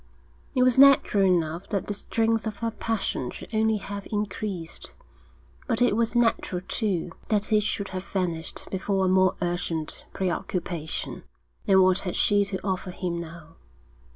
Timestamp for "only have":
3.53-4.07